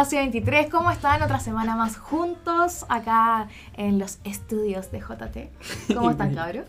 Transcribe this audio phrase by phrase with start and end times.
[0.00, 1.20] Espacio 23, ¿cómo están?
[1.22, 5.50] Otra semana más juntos acá en los estudios de JT.
[5.94, 6.64] ¿Cómo están, cabros?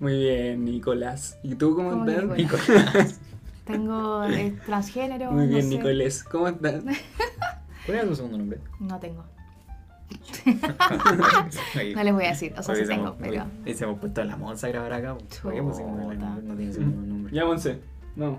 [0.00, 1.38] Muy bien, Nicolás.
[1.42, 2.34] ¿Y tú cómo, ¿Cómo que estás?
[2.38, 3.20] Nicolás?
[3.66, 5.32] Tengo eh, transgénero.
[5.32, 5.68] Muy no bien, sé.
[5.68, 6.24] Nicolás.
[6.24, 6.82] ¿Cómo estás?
[7.84, 8.58] ¿Cuál era tu segundo nombre?
[8.80, 9.22] No tengo.
[11.94, 13.44] No les voy a decir, o sea, sí Porque tengo, pero.
[13.66, 15.14] Y se hemos puesto a la Monza a grabar acá.
[15.42, 16.30] ¿Por qué pusimos el- Chuta.
[16.42, 17.34] No tiene segundo nombre.
[17.34, 17.80] Ya, Monse.
[18.14, 18.38] No,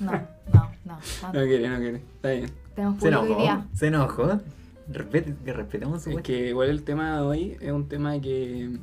[0.00, 0.12] No,
[0.52, 1.32] no, no.
[1.32, 1.96] no quiere, no quiere.
[2.16, 2.50] Está bien.
[2.74, 3.40] Tenemos Se enojó.
[3.40, 3.66] día.
[3.74, 4.40] Se enojó.
[4.88, 8.78] Respete, que respetemos su Es que igual el tema de hoy es un tema que.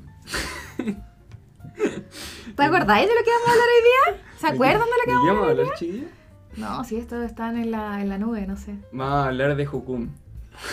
[2.56, 3.84] ¿Te acordáis de lo que vamos a hablar hoy
[4.16, 4.23] día?
[4.39, 5.66] ¿Se acuerdan de lo que ¿De qué vamos a vamos a hablar?
[5.66, 6.09] hablar, chiquillos?
[6.58, 8.75] No, sí, estos están en la, en la nube, no sé.
[8.92, 10.09] Vamos a hablar de Jukum.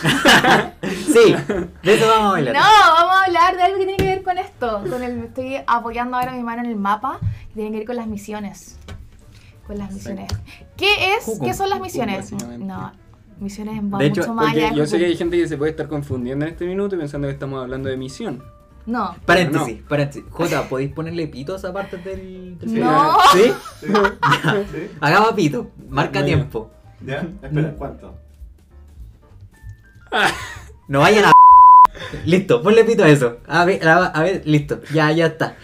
[1.13, 1.35] Sí,
[1.83, 2.53] de eso vamos a hablar.
[2.55, 4.83] No, vamos a hablar de algo que tiene que ver con esto.
[4.89, 7.95] Con el, estoy apoyando ahora mi mano en el mapa que tiene que ver con
[7.97, 8.79] las misiones.
[9.67, 10.31] Con las misiones.
[10.75, 11.39] ¿Qué es?
[11.41, 12.31] ¿Qué son las misiones?
[12.31, 12.91] No,
[13.39, 15.71] misiones va De hecho, mucho más allá yo sé que hay gente que se puede
[15.71, 18.43] estar confundiendo en este minuto y pensando que estamos hablando de misión.
[18.85, 19.15] No.
[19.25, 20.25] Paréntesis, paréntesis.
[20.29, 22.79] Jota, ¿podéis ponerle pitos aparte del, del Sí.
[22.79, 23.17] No.
[23.31, 23.53] ¿Sí?
[23.79, 23.87] Sí,
[24.73, 24.89] sí.
[24.99, 25.71] Hagamos pito.
[25.89, 26.69] Marca tiempo.
[27.05, 27.25] ¿Ya?
[27.41, 28.15] Espera, ¿cuánto?
[30.87, 31.31] No vayan a.
[32.25, 33.37] Listo, ponle pito a eso.
[33.47, 34.81] A ver, a, a ver, listo.
[34.93, 35.55] Ya, ya está.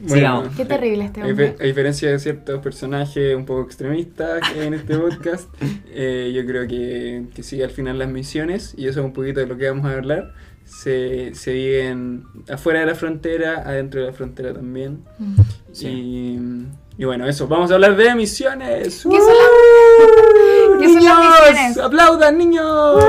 [0.00, 0.56] Bueno, Sigamos.
[0.56, 1.56] Qué terrible este A, hombre.
[1.58, 5.48] a diferencia de ciertos personajes un poco extremistas que hay en este podcast,
[5.90, 9.40] eh, yo creo que, que sí, al final las misiones, y eso es un poquito
[9.40, 14.06] de lo que vamos a hablar, se, se viven afuera de la frontera, adentro de
[14.08, 15.00] la frontera también.
[15.18, 15.34] Mm.
[15.72, 15.88] Sí.
[15.88, 18.84] Y, y bueno, eso, vamos a hablar de misiones.
[18.84, 20.78] ¿Qué son las- ¡Uh!
[20.80, 21.26] qué son las ¡Niños!
[21.50, 21.78] misiones?
[21.78, 23.02] ¡Aplaudan, niños!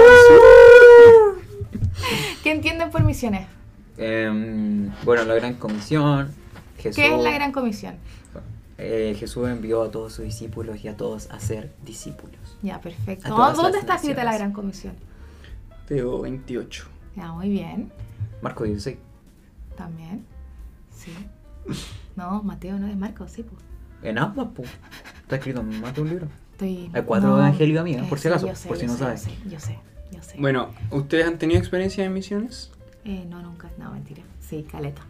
[2.43, 3.45] ¿Qué entienden por misiones?
[3.97, 6.29] Em, bueno, la gran comisión.
[6.79, 7.95] Jesús, ¿Qué es la gran comisión?
[8.77, 12.39] eh, Jesús envió a todos sus discípulos y a todos a ser discípulos.
[12.61, 13.29] Ya, perfecto.
[13.29, 14.93] ¿Dónde está escrita la gran comisión?
[15.87, 16.87] Teo 28.
[17.15, 17.91] Ya, muy bien.
[18.41, 18.97] Marco 16.
[19.75, 20.25] También.
[20.95, 21.11] Sí.
[22.15, 23.61] No, Mateo no es Marcos, sí, pues.
[24.01, 24.69] En ambas, pues.
[25.21, 26.27] Está escrito en más de un libro.
[26.53, 26.89] Estoy.
[26.93, 29.03] Hay cuatro evangelios, amiga, por si sí, acaso, yo sé, por si yo no sé,
[29.03, 29.25] sabes.
[29.25, 29.79] Yo sé, yo sé,
[30.11, 30.37] yo sé.
[30.37, 32.71] Bueno, ¿ustedes han tenido experiencia en misiones?
[33.05, 33.69] Eh, no, nunca.
[33.77, 34.23] No, mentira.
[34.41, 35.01] Sí, caleta.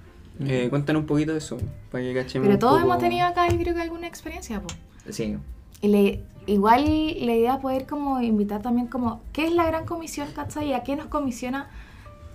[0.41, 1.57] Eh, cuéntanos un poquito de eso,
[1.91, 4.61] para que cachemos Pero un todos poco- hemos tenido acá, yo creo que alguna experiencia,
[4.61, 4.77] pues.
[5.15, 5.37] Sí.
[5.81, 9.85] Y le- igual la idea es poder como invitar también como, ¿qué es la gran
[9.85, 10.69] comisión, cachai?
[10.69, 11.69] ¿Y a qué nos comisiona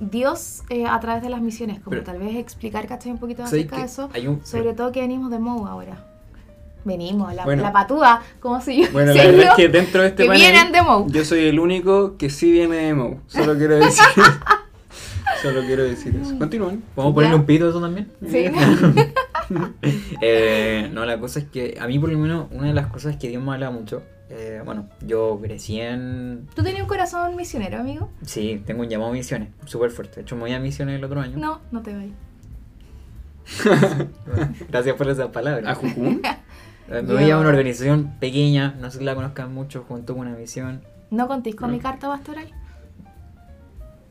[0.01, 1.79] Dios eh, a través de las misiones?
[1.79, 4.11] Como Pero- tal vez explicar, cachai, un poquito ¿Sabes acerca de eso.
[4.31, 6.07] Un- Sobre todo que venimos de MOU ahora.
[6.87, 7.63] Venimos, la, Bueno.
[7.63, 10.71] la patúa, como si yo Bueno, la verdad es que dentro de este panel, vienen
[10.73, 11.07] de Mou.
[11.09, 13.21] yo soy el único que sí viene de Mou.
[13.27, 14.05] Solo quiero decir.
[15.45, 16.37] Solo quiero decir eso.
[16.39, 16.83] Continúen.
[16.95, 17.41] ¿Podemos ponerle Ya.
[17.41, 18.11] un pito a eso también?
[18.27, 18.47] Sí.
[20.23, 23.17] Eh, no, la cosa es que a mí por lo menos una de las cosas
[23.17, 26.49] que Dios me habla mucho, eh, bueno, yo crecí en...
[26.55, 28.11] ¿Tú tenías un corazón misionero, amigo?
[28.23, 30.17] Sí, tengo un llamado a misiones, súper fuerte.
[30.17, 31.37] De hecho, me voy a misiones el otro año.
[31.37, 32.15] No, no te vayas.
[34.71, 35.73] Gracias por esa palabra.
[35.73, 35.79] ¿A?
[36.87, 40.15] Eh, Me Yo- voy a una organización pequeña, no sé si la conozcan mucho, junto
[40.15, 40.83] con una misión.
[41.11, 41.77] ¿No contéis con No.
[41.77, 42.51] mi carta pastoral?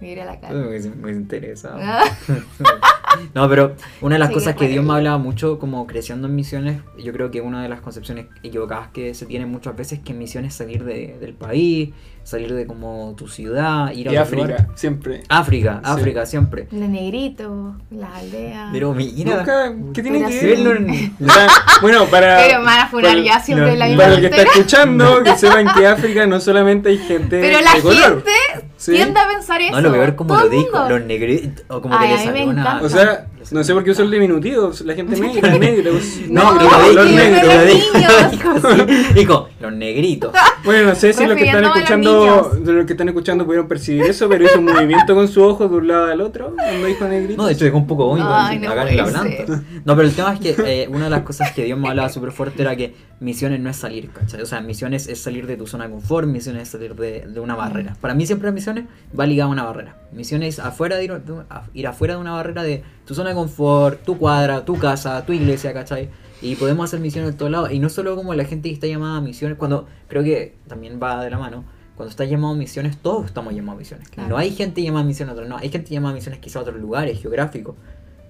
[0.03, 0.53] Mira la cara.
[0.53, 1.77] Muy, muy interesado.
[1.81, 2.03] Ah.
[3.35, 4.67] No, pero una de las Sí, cosas que.
[4.67, 8.25] Dios me hablaba mucho como creciendo en misiones, yo creo que una de las concepciones
[8.41, 11.91] equivocadas que se tiene muchas veces que en misiones es salir de- del país,
[12.23, 14.67] salir de como tu ciudad, ir a Y otro África, lugar.
[14.73, 15.21] siempre.
[15.29, 15.91] África, Sí.
[15.91, 16.67] África siempre.
[16.71, 18.69] Los negritos, las aldeas.
[18.73, 21.13] Pero mira, Nunca, ¿Qué tiene que ver?
[21.81, 22.37] bueno, para.
[22.47, 24.41] Pero me van a funar para- ya siempre no, la misma Para el que está
[24.41, 28.23] escuchando, que sepan que África no solamente hay gente Pero la de color.
[28.25, 28.62] gente.
[28.91, 29.71] Tiende a pensar eso.
[29.71, 30.89] no lo peor como Todo lo el dijo, mundo.
[30.97, 32.61] los negritos, o como Ay, que a le mí me salió una...
[32.61, 32.85] encanta.
[32.85, 34.71] O sea, no sé por qué usó el diminutivo.
[34.85, 35.91] La gente negra, negra.
[35.91, 39.13] pues, No, los niños.
[39.15, 40.31] dijo los negritos.
[40.63, 44.29] Bueno, no sé si los que están escuchando, los que están escuchando pudieron percibir eso,
[44.29, 47.35] pero hizo un movimiento con su ojo de un lado al otro cuando dijo negrito.
[47.41, 49.63] No, de hecho dejó un poco Ay, no acá en la puede planta.
[49.83, 52.07] No, pero el tema es que eh, una de las cosas que Dios me hablaba
[52.07, 54.41] súper fuerte era que misiones no es salir, ¿cachai?
[54.41, 57.39] O sea, misiones es salir de tu zona de confort, misiones es salir de, de
[57.41, 57.97] una barrera.
[57.99, 58.85] Para mí siempre misiones
[59.19, 59.97] va ligada a una barrera.
[60.13, 63.32] Misiones afuera de ir, de- a- ir afuera de una barrera de tu zona de
[63.33, 66.09] confort, tu cuadra, tu casa, tu iglesia, ¿cachai?
[66.41, 67.71] Y podemos hacer misiones de todos lados.
[67.71, 70.99] Y no solo como la gente que está llamada a misiones, cuando creo que también
[71.01, 71.63] va de la mano.
[71.95, 74.09] Cuando está llamado a misiones, todos estamos llamados a misiones.
[74.09, 74.29] Claro.
[74.29, 75.57] No hay gente llamada a misiones a otros, no.
[75.57, 77.75] Hay gente llamada a misiones quizá a otros lugares geográficos.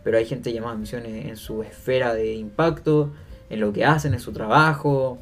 [0.03, 3.11] Pero hay gente llamada a misiones en su esfera de impacto,
[3.49, 5.17] en lo que hacen, en su trabajo.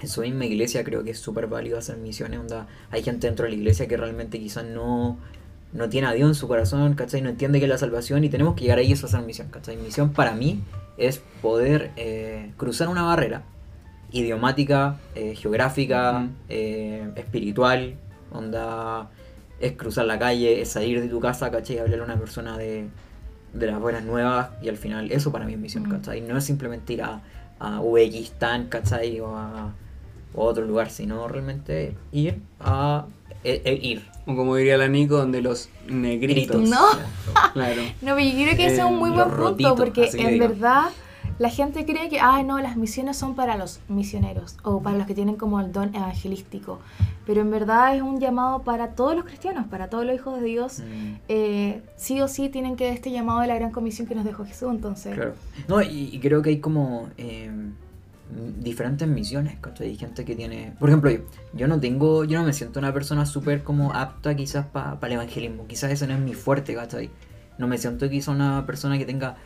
[0.00, 2.40] En su misma iglesia creo que es súper válido hacer misiones.
[2.40, 5.18] Onda, hay gente dentro de la iglesia que realmente quizás no,
[5.72, 7.22] no tiene a Dios en su corazón, ¿cachai?
[7.22, 9.26] No entiende que es la salvación y tenemos que llegar ahí y eso es hacer
[9.26, 9.76] misión, ¿cachai?
[9.76, 10.62] Misión para mí
[10.98, 13.42] es poder eh, cruzar una barrera
[14.12, 17.94] idiomática, eh, geográfica, eh, espiritual,
[18.32, 19.10] onda
[19.60, 21.76] es cruzar la calle, es salir de tu casa, ¿cachai?
[21.76, 22.88] Y hablarle a una persona de,
[23.52, 25.84] de las buenas nuevas y al final eso para mí es misión.
[25.88, 26.20] ¿cachai?
[26.22, 27.20] No es simplemente ir a,
[27.58, 29.20] a Uzbekistán, ¿cachai?
[29.20, 29.74] O a,
[30.34, 33.06] o a otro lugar, sino realmente ir a
[33.44, 34.09] e- e- ir.
[34.26, 36.68] O como diría la Nico, donde los negritos.
[36.68, 36.78] No.
[37.54, 37.82] Claro.
[38.02, 40.38] No, pero yo creo que ese es un muy Eh, buen punto rotitos, porque en
[40.38, 40.84] verdad
[41.38, 45.06] la gente cree que, ay, no, las misiones son para los misioneros o para los
[45.06, 46.80] que tienen como el don evangelístico.
[47.26, 50.46] Pero en verdad es un llamado para todos los cristianos, para todos los hijos de
[50.46, 50.80] Dios.
[50.80, 51.14] Mm.
[51.28, 54.44] Eh, sí o sí tienen que este llamado de la gran comisión que nos dejó
[54.44, 54.68] Jesús.
[54.70, 55.34] Entonces, Claro.
[55.66, 57.50] No, y, y creo que hay como eh,
[58.58, 59.88] diferentes misiones, ¿cachai?
[59.88, 60.74] Hay gente que tiene...
[60.78, 61.18] Por ejemplo, yo,
[61.54, 65.12] yo no tengo, yo no me siento una persona súper como apta quizás para el
[65.12, 65.66] evangelismo.
[65.66, 67.10] Quizás ese no es mi fuerte, ¿cachai?
[67.58, 69.36] No me siento quizás una persona que tenga...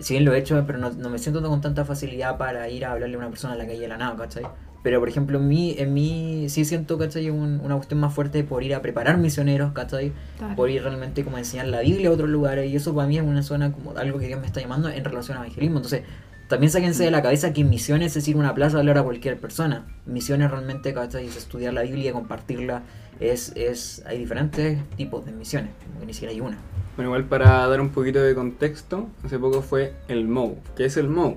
[0.00, 2.84] Si bien lo he hecho, pero no, no me siento con tanta facilidad para ir
[2.84, 4.44] a hablarle a una persona a la calle de la nada, ¿cachai?
[4.82, 7.30] Pero por ejemplo, en mí, en mí sí siento, ¿cachai?
[7.30, 10.12] Un- una cuestión más fuerte por ir a preparar misioneros, ¿cachai?
[10.36, 10.56] claro.
[10.56, 13.16] por ir realmente como a enseñar la Biblia a otros lugares y eso para mí
[13.16, 16.02] es una zona como algo que Dios me está llamando en relación al evangelismo entonces
[16.48, 19.02] también sáquense de la cabeza que misiones es ir a una plaza a hablar a
[19.02, 21.26] cualquier persona misiones realmente ¿cachai?
[21.26, 22.82] es estudiar la Biblia compartirla
[23.20, 26.58] es, es hay diferentes tipos de misiones como que ni siquiera hay una
[26.96, 30.56] Bueno, igual para dar un poquito de contexto, hace poco fue el MOU.
[30.76, 31.36] ¿Qué es el MOU?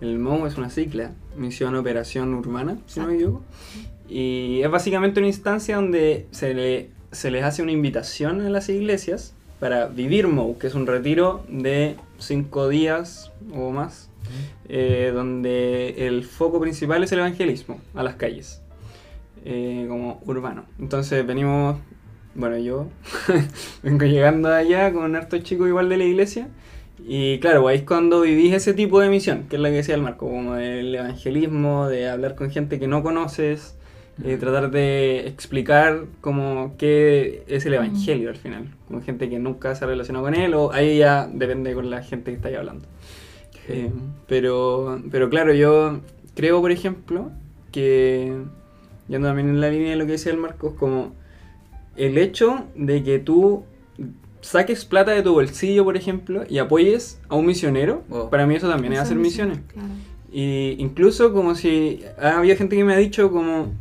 [0.00, 3.42] El MOU es una sigla, Misión Operación Urbana, si no me equivoco.
[4.08, 8.68] Y es básicamente una instancia donde se, le, se les hace una invitación a las
[8.68, 14.09] iglesias para vivir MOU, que es un retiro de cinco días o más,
[14.68, 18.62] eh, donde el foco principal es el evangelismo a las calles,
[19.44, 20.64] eh, como urbano.
[20.78, 21.78] Entonces venimos,
[22.34, 22.88] bueno, yo
[23.82, 26.48] vengo llegando allá con hartos chicos igual de la iglesia.
[27.06, 29.94] Y claro, ahí es cuando vivís ese tipo de misión, que es la que decía
[29.94, 33.74] el Marco, como el evangelismo, de hablar con gente que no conoces,
[34.22, 39.74] eh, tratar de explicar como qué es el evangelio al final, con gente que nunca
[39.74, 42.86] se ha relacionado con él, o ahí ya depende con la gente que estáis hablando.
[43.70, 43.90] Eh,
[44.26, 46.00] pero, pero claro, yo
[46.34, 47.30] creo, por ejemplo,
[47.72, 48.32] que,
[49.08, 51.12] yendo también en la línea de lo que decía el Marcos, como
[51.96, 53.64] el hecho de que tú
[54.40, 58.30] saques plata de tu bolsillo, por ejemplo, y apoyes a un misionero, Oh.
[58.30, 59.58] para mí eso también es hacer misiones.
[59.72, 59.88] Claro.
[60.32, 63.72] Y incluso como si ha habido gente que me ha dicho como,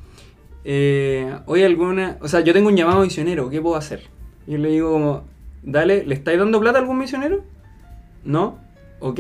[0.65, 4.01] eh, oye, alguna, o sea, yo tengo un llamado misionero, ¿qué puedo hacer?
[4.47, 5.24] Y yo le digo como,
[5.63, 7.44] dale, ¿le estáis dando plata a algún misionero?
[8.25, 8.57] No,
[9.00, 9.19] ok,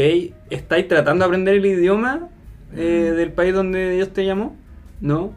[0.49, 2.29] ¿estáis tratando de aprender el idioma
[2.75, 4.55] eh, del país donde Dios te llamó?
[5.01, 5.31] No.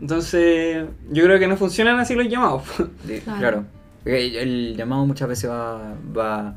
[0.00, 2.62] Entonces, yo creo que no funcionan así los llamados.
[3.06, 3.38] Sí, Claro.
[3.38, 3.64] claro.
[4.04, 6.56] El, el llamado muchas veces va, va.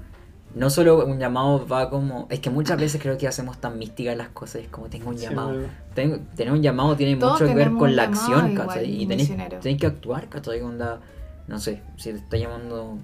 [0.55, 2.27] No solo un llamado va como.
[2.31, 4.61] Es que muchas veces creo que hacemos tan místicas las cosas.
[4.63, 5.53] Es como tengo un Sí, llamado.
[5.93, 9.01] Tengo- tener un llamado tiene Todos mucho que ver con la acción, igual, ¿cachai?
[9.01, 10.61] Y tenéis que actuar, ¿cachai?
[10.61, 11.01] Onda,
[11.47, 12.97] no sé, si te está llamando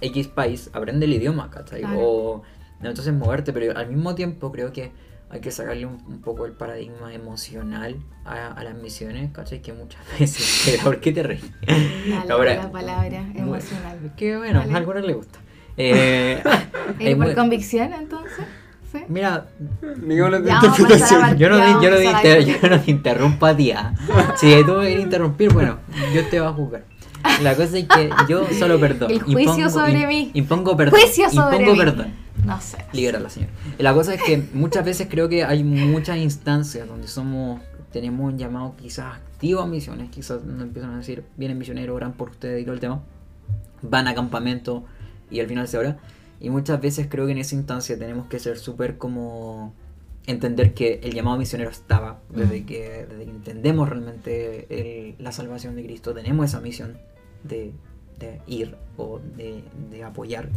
[0.00, 1.80] X país, aprende el idioma, ¿cachai?
[1.82, 1.98] Claro.
[2.00, 2.42] O
[2.90, 4.92] entonces moverte, pero al mismo tiempo creo que
[5.30, 9.62] hay que sacarle un, un poco el paradigma emocional a, a las misiones, ¿cachai?
[9.62, 10.78] Que muchas veces...
[10.82, 11.22] ¿Por qué te?
[11.22, 11.40] Dale,
[12.30, 14.12] Ahora- la palabra emocional.
[14.16, 14.72] Que bueno, Vale.
[14.72, 15.38] a algunos les gusta.
[15.76, 16.42] Eh,
[16.98, 18.44] ¿Y es por muy- convicción entonces?
[18.92, 18.98] ¿Sí?
[19.08, 19.46] Mira,
[19.80, 21.38] Ya, interpretación.
[21.38, 23.70] yo no, yo no, inter- yo no te interrumpo a ti.
[23.72, 23.94] ah.
[24.36, 25.78] Si tú me quieres interrumpir, bueno,
[26.14, 26.84] yo te voy a juzgar.
[27.40, 29.14] La cosa es que yo solo perdono.
[29.14, 30.30] El juicio sobre mí.
[30.34, 31.00] Impongo perdón.
[31.00, 31.78] Juicio sobre impongo mí.
[31.78, 32.12] perdón.
[32.44, 32.78] No sé.
[32.92, 33.50] Libérala, señor.
[33.78, 37.60] La cosa es que muchas veces creo que hay muchas instancias donde somos
[37.92, 42.14] tenemos un llamado quizás activo a misiones, quizás nos empiezan a decir, vienen misioneros, oran
[42.14, 43.02] por ustedes y todo el tema.
[43.82, 44.84] Van a campamento
[45.30, 45.98] y al final se ora.
[46.40, 49.74] Y muchas veces creo que en esa instancia tenemos que ser súper como
[50.26, 52.66] entender que el llamado misionero estaba desde Mm.
[52.66, 56.96] que, desde que entendemos realmente el- la salvación de Cristo, tenemos esa misión
[57.44, 57.72] de,
[58.18, 60.48] de ir o de, de apoyar.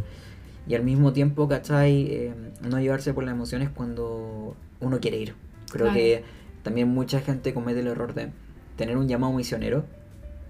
[0.67, 2.07] Y al mismo tiempo, ¿cachai?
[2.09, 2.33] Eh,
[2.67, 5.35] no llevarse por las emociones cuando uno quiere ir.
[5.71, 5.93] Creo Claro.
[5.93, 6.23] que
[6.63, 8.29] también mucha gente comete el error de
[8.75, 9.85] tener un llamado misionero.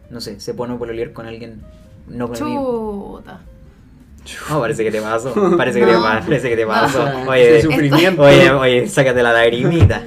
[0.09, 1.61] No sé, se pone a pololear con alguien
[2.07, 2.37] no con.
[2.37, 3.41] Chuta.
[4.51, 5.31] Oh, parece que te pasó.
[5.55, 6.01] Parece que te No.
[6.01, 6.27] pasó.
[6.27, 6.71] Parece que te No.
[6.91, 8.23] Qué Oye, sufrimiento.
[8.23, 10.01] oye, oye, sácate la lagrimita.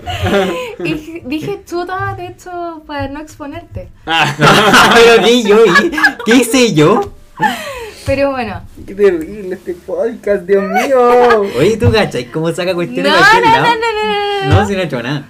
[0.84, 3.90] Y dije chuta, de hecho, para no exponerte.
[4.04, 5.58] Pero ¿qué yo?
[6.26, 7.12] ¿Qué hice yo?
[8.08, 8.62] Pero bueno.
[8.86, 11.42] Qué terrible este podcast, Dios mío.
[11.58, 13.66] Oye, tú cachai, ¿cómo saca cuestiones no, de cualquier no, lado?
[13.66, 14.60] no, no, no, no.
[14.62, 15.28] No, si no he hecho nada.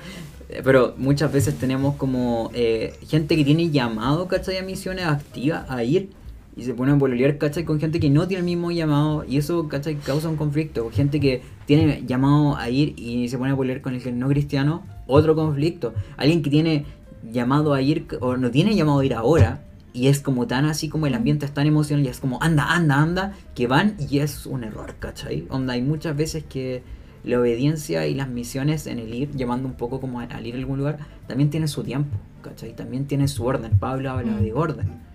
[0.62, 4.58] Pero muchas veces tenemos como eh, gente que tiene llamado, ¿cachai?
[4.58, 6.11] A misiones activas a ir
[6.56, 7.64] y se pone a pololear, ¿cachai?
[7.64, 9.97] Con gente que no tiene el mismo llamado y eso, ¿cachai?
[9.97, 10.88] Causa un conflicto.
[10.92, 14.28] Gente que tiene llamado a ir y se pone a pololear con el que no
[14.28, 15.94] cristiano, otro conflicto.
[16.16, 16.87] Alguien que tiene
[17.28, 20.88] llamado a ir o no tiene llamado a ir ahora y es como tan así
[20.88, 24.18] como el ambiente es tan emocional y es como anda, anda, anda, que van y
[24.18, 25.47] es un error, ¿cachai?
[25.50, 26.83] Onda, hay muchas veces que
[27.25, 30.59] la obediencia y las misiones en el ir, llamando un poco como al ir a
[30.59, 32.75] algún lugar, también tiene su tiempo, ¿cachai?
[32.75, 33.78] También tiene su orden.
[33.78, 35.09] Pablo habla de orden.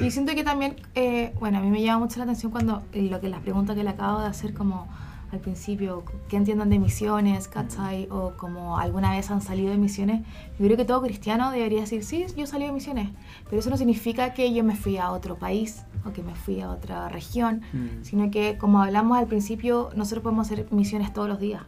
[0.00, 3.02] Y siento que también, eh, bueno, a mí me llama mucho la atención cuando eh,
[3.02, 4.88] lo que las preguntas que le acabo de hacer como
[5.30, 8.08] al principio, ¿qué entiendan de misiones, cachai?
[8.10, 10.22] O como alguna vez han salido de misiones.
[10.58, 13.10] Yo creo que todo cristiano debería decir, sí, yo salí de misiones,
[13.44, 16.60] pero eso no significa que yo me fui a otro país o que me fui
[16.62, 18.02] a otra región, Mm.
[18.04, 21.62] sino que como hablamos al principio, nosotros podemos hacer misiones todos los días.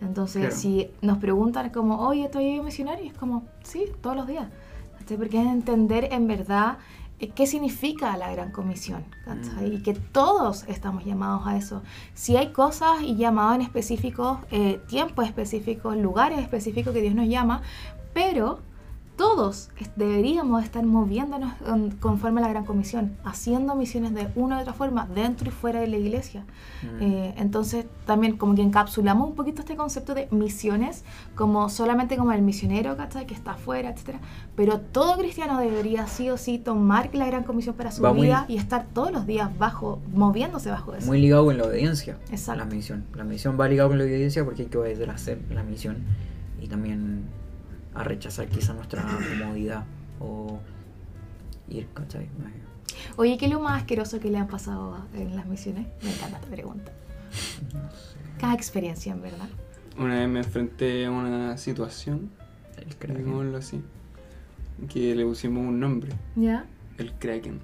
[0.00, 0.56] Entonces, Claro.
[0.56, 3.06] si nos preguntan como, oye, ¿estoy misionario?
[3.06, 4.46] Es como, sí, todos los días.
[5.16, 6.78] Porque es entender en verdad
[7.28, 9.74] qué significa la gran comisión, ¿cachai?
[9.74, 11.82] Y que todos estamos llamados a eso.
[12.14, 17.28] Si hay cosas y llamados en específicos, eh, tiempos específicos, lugares específicos que Dios nos
[17.28, 17.62] llama,
[18.14, 18.60] pero
[19.20, 24.60] todos deberíamos estar moviéndonos con- conforme a la gran comisión, haciendo misiones de una u
[24.62, 26.44] otra forma, dentro y fuera de la iglesia.
[26.82, 27.02] Mm.
[27.02, 32.32] Eh, entonces también como que encapsulamos un poquito este concepto de misiones como solamente como
[32.32, 33.26] el misionero, ¿cachai?
[33.26, 34.20] Que está afuera, etcétera.
[34.56, 38.22] Pero todo cristiano debería sí o sí tomar la gran comisión para su Va muy-
[38.28, 41.06] vida y estar todos los días bajo, moviéndose bajo eso.
[41.06, 42.16] Muy ligado con la obediencia.
[42.30, 42.64] Exacto.
[42.64, 43.04] La misión.
[43.14, 45.98] La misión va ligado con la obediencia porque hay que obedecer la misión
[46.62, 47.24] y también
[47.94, 49.84] a rechazar quizá nuestra comodidad
[50.20, 50.60] o
[51.68, 52.28] ir, ¿cachai?
[53.16, 55.86] Oye, ¿qué es lo más asqueroso que le han pasado en las misiones?
[56.02, 56.92] Me encanta esta pregunta.
[58.38, 59.48] Cada experiencia, en verdad.
[59.98, 62.30] Una vez me enfrenté a una situación,
[62.78, 63.82] El así,
[64.88, 66.64] que le pusimos un nombre, ¿Ya?
[66.98, 67.60] el Kraken.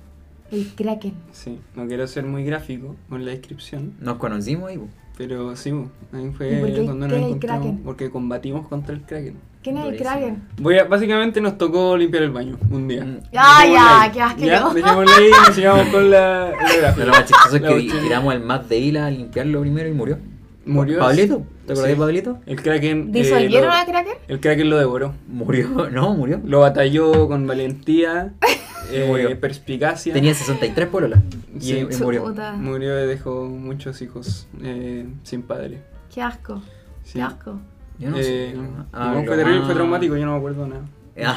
[0.50, 1.14] El Kraken.
[1.33, 4.80] Sí, no quiero ser muy gráfico con la descripción, Nos conocimos y
[5.16, 5.71] pero sí,
[6.12, 9.37] ahí ¿Y fue cuando nos encontramos, porque combatimos contra el Kraken.
[9.66, 9.96] ¿Quién es el.
[9.96, 10.42] Kraken?
[10.61, 13.04] Voy a, básicamente nos tocó limpiar el baño un día.
[13.37, 13.64] Ah,
[14.06, 14.75] ya, qué asqueroso.
[14.75, 16.50] Dejémoslo ahí y nos sigamos con la,
[16.82, 19.88] la Pero lo más chistoso es que tiramos al Matt de Hila a limpiarlo primero
[19.88, 20.18] y murió.
[20.66, 21.00] Murió.
[21.00, 21.42] ¿Pablito?
[21.66, 21.88] ¿Te acordás Sí.
[21.90, 22.38] de Pablito?
[22.46, 23.08] El Kraken.
[23.08, 24.14] eh, ¿Disolvieron lo- a Kraken?
[24.28, 25.14] El Kraken lo devoró.
[25.26, 25.88] Murió.
[25.90, 26.40] No, murió.
[26.44, 28.35] Lo batalló con valentía,
[28.92, 29.40] eh, Murió.
[29.40, 30.12] perspicacia.
[30.12, 31.20] Tenía 63 pololas.
[31.56, 31.87] Y, Sí.
[31.90, 32.25] y murió.
[32.26, 32.52] Chuta.
[32.52, 35.82] Murió y dejó muchos hijos eh, sin padre.
[36.14, 36.62] Qué asco.
[37.02, 37.14] Sí.
[37.14, 37.58] Qué asco.
[37.99, 38.57] Yo no Eh, sé.
[38.93, 40.83] Ah, no, lo fue terrible, más- fue traumático, yo no me acuerdo nada.
[41.25, 41.37] Ah,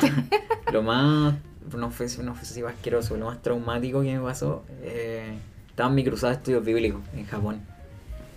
[0.73, 1.35] lo más.
[1.75, 4.63] No fue, no fue así asqueroso, lo más traumático que me pasó.
[4.81, 5.37] Eh,
[5.69, 7.61] estaba en mi cruzada de estudios bíblicos en Japón.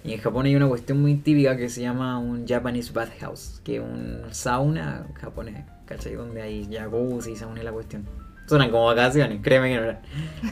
[0.04, 3.76] Y en Japón hay una cuestión muy típica que se llama un Japanese bathhouse, que
[3.76, 6.14] es un sauna japonés, ¿cachai?
[6.14, 8.04] Donde hay jacuzzi, sauna y la cuestión.
[8.46, 9.98] Suenan como vacaciones, créeme que no eran.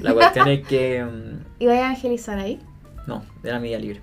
[0.01, 1.05] La cuestión es que.
[1.05, 2.61] mm, ¿Y voy a evangelizar ahí?
[3.07, 4.01] no, era mi día libre.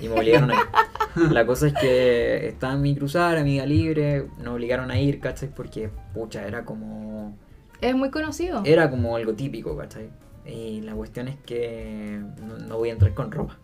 [0.00, 0.60] Y me obligaron a ir.
[1.30, 4.98] La cosa es que estaba en mi cruzada, era mi día libre, nos obligaron a
[5.00, 5.48] ir, ¿cachai?
[5.54, 7.36] Porque, pucha, era como.
[7.80, 8.62] Es muy conocido.
[8.64, 10.10] Era como algo típico, ¿cachai?
[10.46, 13.56] Y la cuestión es que no, no voy a entrar con ropa.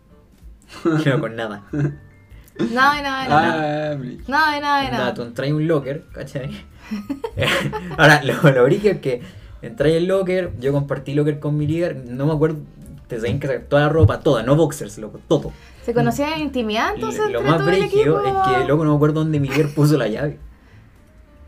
[1.05, 1.63] No, con nada.
[1.71, 3.91] Nada de nada de nada.
[3.91, 5.13] Ah, Nada de nada de Nada, nada.
[5.13, 6.49] tú entras en un locker, ¿cachai?
[7.97, 9.21] Ahora, lo, lo es que
[9.61, 12.59] entré en el locker, yo compartí locker con mi líder, no me acuerdo,
[13.07, 15.51] te saben que toda la ropa, toda, no boxers, loco, todo.
[15.87, 18.41] ¿Se conocían en intimidad entonces lo entre más todo el brígido equipo?
[18.51, 20.37] es que, loco, no me acuerdo dónde mi líder puso la llave.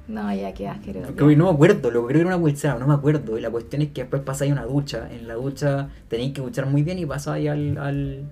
[0.08, 1.12] No, ya, qué asqueroso.
[1.36, 3.38] No me acuerdo, lo creo que era una pulsera, no me acuerdo.
[3.38, 5.10] Y la cuestión es que después pasáis una ducha.
[5.12, 8.24] En la ducha tenéis que duchar muy bien y pasáis al, al,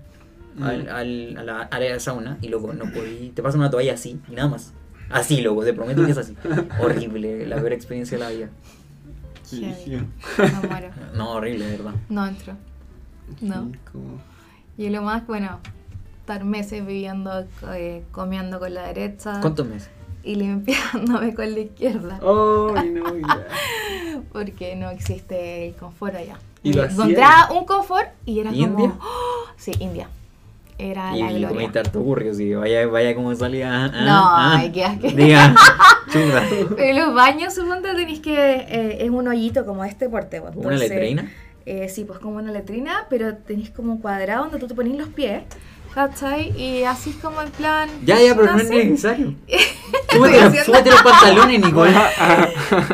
[0.62, 0.88] al, Mm.
[0.90, 3.34] al- a la área de sauna y luego no podéis.
[3.34, 4.72] Te pasan una toalla así y nada más.
[5.10, 6.34] Así, loco, te prometo que es así.
[6.82, 8.48] Horrible, la peor experiencia de la vida.
[9.52, 10.88] Me muero.
[11.14, 11.92] No, horrible, de verdad.
[12.08, 12.54] No entro.
[13.40, 13.70] No.
[14.76, 15.60] Sí, Y lo más, bueno,
[16.28, 19.88] estar meses viviendo, eh, comiendo con la derecha ¿Cuántos meses?
[20.22, 22.20] y limpiándome con la izquierda.
[22.76, 23.46] Ay, no, ya.
[24.30, 26.36] Porque no existe el confort allá.
[26.62, 26.92] ¿Y lo hacía?
[26.96, 28.68] Encontraba un confort y era ¿India?
[28.68, 28.84] como...
[29.00, 29.46] ¡oh!
[29.56, 30.08] Sí, India.
[30.76, 31.48] Era Y, la y gloria.
[31.48, 32.54] comiste harto curry, sí.
[32.54, 33.84] Vaya, vaya como salía.
[33.86, 34.56] ah, No, ah.
[34.58, 35.08] ay, qué asco.
[35.08, 35.54] Diga,
[36.12, 36.42] chuta.
[36.76, 38.34] Pero los baños, suponte, tenéis que...
[38.68, 40.42] eh, es un hoyito como este porte.
[40.42, 40.54] pues.
[40.56, 41.32] ¿Una letrina?
[41.64, 44.96] Eh, sí, pues como una letrina, pero tenéis como un cuadrado donde tú te pones
[44.96, 45.42] los pies,
[45.98, 46.50] ¿cachai?
[46.56, 47.88] Y así es como en plan...
[48.04, 49.34] Ya, ya, pero no es necesario.
[50.12, 51.92] Súbete, los- haciendo- súbete los pantalones, Nicole.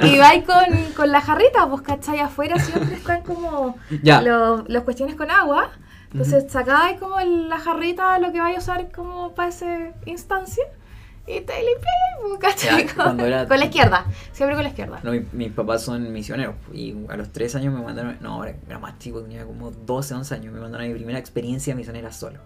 [0.02, 0.64] Y vais con,
[0.96, 2.20] con la jarrita, pues, ¿cachai?
[2.20, 4.22] Afuera siempre están como Ya.
[4.22, 5.70] los, los cuestiones con agua.
[6.12, 9.66] Entonces sacáis como el- la jarrita, lo que vais a usar como para esa
[10.06, 10.64] instancia.
[11.26, 12.86] y te limpias, pues, ¿cachai?
[12.86, 15.00] Ya, cuando era- Con la izquierda, siempre con la izquierda.
[15.02, 18.54] No, mi- mis papás son misioneros y a los 3 años me mandaron, no, ahora
[18.66, 22.10] era más chico, tenía como 12, 11 años, me mandaron a mi primera experiencia misionera
[22.12, 22.40] solo.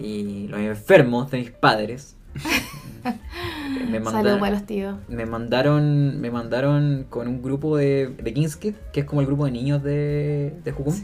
[0.00, 2.16] Y los enfermos de mis padres
[3.90, 4.96] me mandaron, tíos.
[5.08, 9.26] me mandaron, me mandaron con un grupo de, de Kings Kid, que es como el
[9.26, 10.94] grupo de niños de, de Jucum,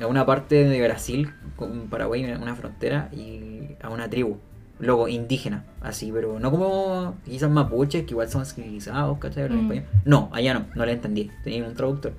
[0.00, 4.38] a una parte de Brasil, con Paraguay, una frontera, y a una tribu,
[4.78, 9.48] luego indígena, así, pero no como quizás mapuches, que igual son civilizados, ¿cachai?
[9.48, 9.82] Mm.
[10.04, 12.12] No, allá no, no le entendí, tenía un traductor.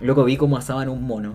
[0.00, 1.34] Luego vi cómo asaban un mono.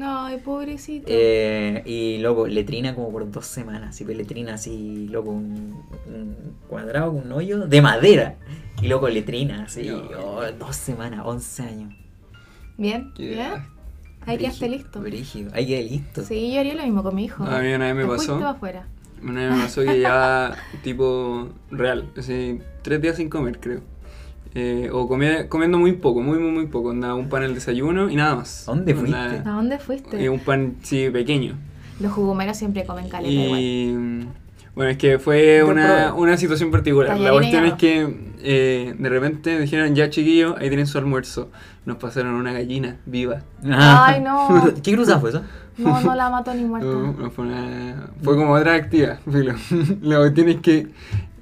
[0.00, 1.06] Ay, pobrecito.
[1.08, 6.36] Eh, y luego letrina como por dos semanas, pues, letrina así, loco, un, un
[6.68, 8.36] cuadrado, un hoyo de madera.
[8.80, 9.98] Y luego letrina, así, No.
[10.24, 11.94] oh, dos semanas, once años.
[12.78, 13.72] Bien, Qué- bien.
[14.24, 15.00] Ahí quedaste listo.
[15.00, 16.22] Brígido, ahí quedé listo.
[16.24, 17.44] Sí, yo haría lo mismo con mi hijo.
[17.44, 18.36] A mí una vez me pasó.
[18.46, 18.86] afuera.
[19.22, 23.80] Una vez me pasó que ya, tipo, real, así, tres días sin comer, creo.
[24.54, 26.90] Eh, o comía- comiendo muy poco, muy, muy, muy poco.
[26.90, 28.68] Onda, un pan al desayuno y nada más.
[28.68, 29.16] ¿A dónde fuiste?
[29.18, 30.22] ¿A dónde fuiste?
[30.24, 31.54] eh, un pan, sí, pequeño.
[32.00, 33.60] Los jugomeros siempre comen caleta igual.
[33.60, 34.26] Y
[34.74, 37.18] bueno, es que fue una, una situación particular.
[37.18, 41.50] La cuestión es que eh, de repente dijeron, ya chiquillos, ahí tienen su almuerzo.
[41.86, 43.42] Nos pasaron una gallina viva.
[43.70, 44.72] Ay, no.
[44.82, 45.42] ¿Qué cruzada fue eso?
[45.78, 46.86] No, no la mato ni muerta.
[46.86, 49.18] No, no fue, una- fue como otra actividad.
[49.30, 49.54] filo.
[50.02, 50.88] La cuestión es que...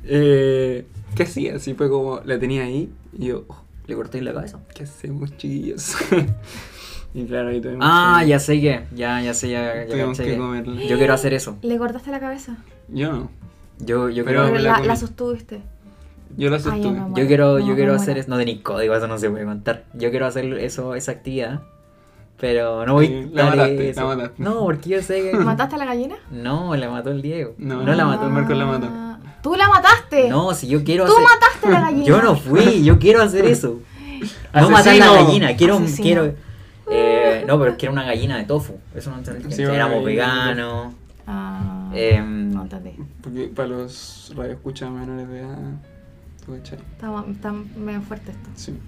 [0.05, 1.57] Eh, ¿Qué hacía?
[1.57, 4.59] Así fue como la tenía ahí y yo, oh, ¿Le corté la cabeza?
[4.75, 5.97] ¿qué hacemos chiquillos?
[7.15, 10.19] y claro, ahí tuvimos Ah, que- ya sé que, ya, ya sé, ya, ya Tuvimos
[10.19, 10.81] que que- comerla.
[10.83, 11.57] Yo quiero hacer eso.
[11.63, 12.57] ¿Le cortaste la cabeza?
[12.89, 13.31] Yo no.
[13.79, 14.97] Yo, yo Pero la, la la, comí.
[14.97, 15.61] sostuviste.
[16.37, 17.17] Yo la Ah, no.
[17.17, 18.31] yo quiero, No, yo quiero hacer eso.
[18.31, 19.85] No tenéis código, eso no se puede contar.
[19.95, 21.63] Yo quiero hacer eso, esa actividad.
[22.39, 24.01] Pero no voy a la mataste, eso.
[24.03, 24.43] la mataste.
[24.43, 25.37] No, porque yo sé que.
[25.37, 26.17] ¿Mataste a la gallina?
[26.31, 27.55] No, la mató el Diego.
[27.59, 27.83] No.
[27.83, 28.27] No, la mató.
[28.27, 28.87] el Marcos la mató.
[29.43, 30.29] ¿Tú la mataste?
[30.29, 31.25] No, si yo quiero Tú hacer.
[31.25, 32.05] mataste a la gallina.
[32.07, 33.81] Yo no fui, yo quiero hacer eso.
[34.53, 35.77] No matar la gallina, quiero.
[35.77, 36.03] Asesino.
[36.03, 36.35] quiero
[36.93, 38.75] eh, no, pero quiero una gallina de tofu.
[38.95, 39.51] Eso no entendí.
[39.55, 40.93] Sí, Éramos veganos.
[41.27, 42.93] Ah, Em, no entendí.
[43.23, 45.59] Porque para los radioescuchas menores de edad.
[46.65, 48.51] Está, está medio fuerte esto.
[48.57, 48.79] Sí.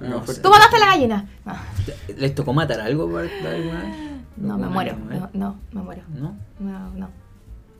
[0.00, 0.20] No.
[0.20, 1.26] ¿Tú mataste a la gallina?
[2.18, 3.64] ¿Les tocó matar algo alguna vez?
[4.36, 4.92] no, me ¿Algún muero.
[4.92, 5.30] animal?
[5.32, 6.02] No, no, me muero.
[6.14, 6.36] ¿No?
[6.60, 7.08] No, no.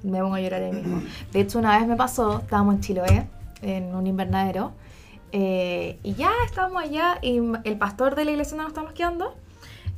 [0.02, 1.02] Me pongo a llorar ahí mismo.
[1.32, 3.28] De hecho, una vez me pasó, estábamos en Chiloé,
[3.62, 4.72] en un invernadero,
[5.32, 9.34] eh, y ya estábamos allá, y el pastor de la iglesia donde nos estamos quedando,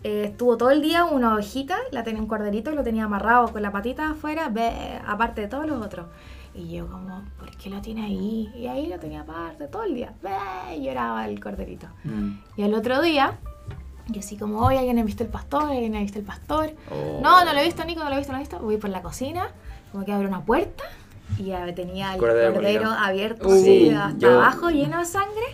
[0.03, 3.53] eh, estuvo todo el día una ovejita, la tenía un corderito y lo tenía amarrado
[3.53, 4.73] con la patita afuera, ve,
[5.07, 6.07] aparte de todos los otros.
[6.55, 8.51] Y yo como, ¿por qué lo tiene ahí?
[8.57, 10.15] Y ahí lo tenía aparte todo el día,
[10.75, 11.87] y lloraba el corderito.
[12.05, 12.39] Mm.
[12.57, 13.39] Y al otro día,
[14.13, 15.65] y así como, oye, ¿alguien ha visto el pastor?
[15.71, 16.71] ¿Alguien ha visto el pastor?
[16.91, 17.21] Oh.
[17.23, 18.59] No, no lo he visto, Nico, no lo he visto, no lo he visto.
[18.61, 19.49] Voy por la cocina,
[19.93, 20.85] como que abro una puerta
[21.39, 25.45] y tenía el Cordero cordero, abierto Uh, así, hasta yo- abajo, lleno de sangre.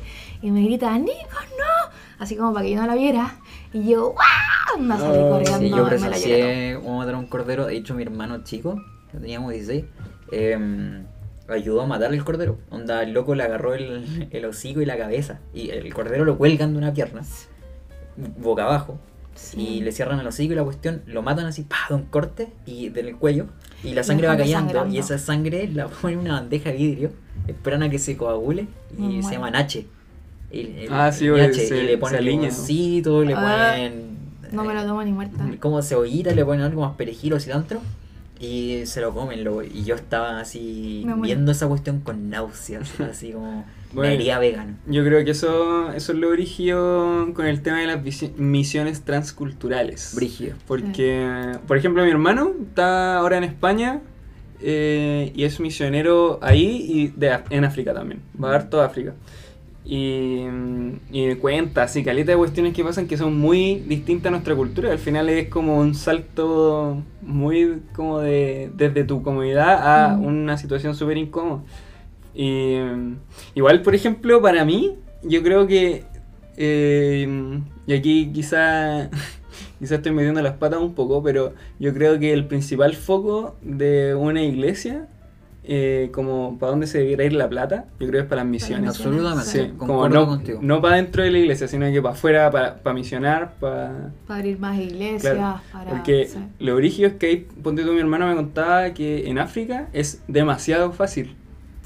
[0.42, 1.14] Y me grita, Nico,
[1.58, 1.90] no.
[2.18, 3.36] Así como para que yo no la viera.
[3.72, 4.78] Y yo, ¡guau!
[4.82, 7.66] Me salí Oh, corriendo Sí, yo presencié cómo matar a un cordero.
[7.66, 9.84] De hecho, mi hermano chico, que teníamos 16,
[10.32, 11.04] eh,
[11.48, 12.58] ayudó a matar al cordero.
[12.70, 15.40] Onda, el loco le agarró el, el hocico y la cabeza.
[15.54, 17.22] Y el cordero lo cuelgan de una pierna,
[18.38, 18.98] boca abajo.
[19.34, 19.60] Sí.
[19.60, 22.48] Y le cierran el hocico y la cuestión, lo matan así, pa, de un corte
[22.64, 23.46] y del cuello.
[23.84, 24.60] Y la sangre va cayendo.
[24.70, 24.94] sangrando.
[24.94, 27.10] Y esa sangre la ponen en una bandeja de vidrio.
[27.46, 28.66] Esperan a que se coagule.
[28.92, 29.30] Y se muero.
[29.30, 29.86] llama Nache.
[30.50, 34.16] Y, el- Ah, sí, el oye, Nache, se- y le ponen limoncito, le Ah, ponen.
[34.52, 35.44] No me lo tomo ni muerta.
[35.60, 37.80] Como cebollita, le ponen algo más perejil o cilantro.
[38.40, 39.44] Y se lo comen.
[39.44, 43.00] Lo, y yo estaba así viendo esa cuestión con náuseas.
[43.10, 43.64] así como.
[43.96, 44.40] Bueno.
[44.40, 44.76] Vegano.
[44.86, 48.00] Yo creo que eso, eso es lo brígido con el tema de las
[48.38, 50.12] misiones transculturales.
[50.14, 50.54] Brígido.
[50.66, 54.00] Porque, por ejemplo, mi hermano está ahora en España
[54.60, 58.20] eh, y es misionero ahí y de, en África también.
[58.42, 59.14] Va a dar toda África.
[59.88, 60.40] Y,
[61.12, 64.56] y me cuenta así, caleta de cuestiones que pasan que son muy distintas a nuestra
[64.56, 64.90] cultura.
[64.90, 70.24] Al final es como un salto muy como de desde tu comodidad a Mm.
[70.24, 71.62] una situación súper incómoda.
[72.36, 73.16] Y mm,
[73.54, 76.04] igual, por ejemplo, para mí, yo creo que,
[76.56, 79.10] eh, y aquí quizá,
[79.78, 84.14] quizá estoy metiendo las patas un poco, pero yo creo que el principal foco de
[84.14, 85.08] una iglesia,
[85.64, 88.50] eh, como para dónde se debiera ir la plata, yo creo que es para las
[88.50, 88.90] misiones.
[88.90, 89.50] Absolutamente.
[89.50, 90.58] Sí, como no, contigo.
[90.62, 94.12] no para dentro de la iglesia, sino que para afuera, para, para misionar, para...
[94.26, 95.90] Para abrir más iglesias, Claro, para...
[95.90, 96.38] Porque sí.
[96.58, 100.22] lo origen es que ahí, ponte tú, mi hermano me contaba que en África es
[100.28, 101.34] demasiado fácil.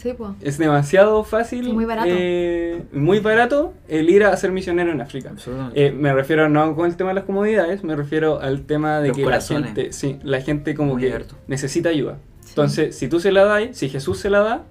[0.00, 0.30] Sí, pues.
[0.40, 1.72] Es demasiado fácil.
[1.74, 2.08] Muy barato.
[2.10, 5.28] eh, muy barato el ir a ser misionero en África.
[5.30, 5.86] Absolutamente.
[5.86, 9.08] Eh, me refiero no con el tema de las comodidades, me refiero al tema de
[9.08, 9.62] Los que corazones.
[9.62, 11.34] la gente, sí, la gente como Muy que abierto.
[11.48, 12.16] necesita ayuda.
[12.48, 14.64] Entonces, si tú se la das, si Jesús se la da,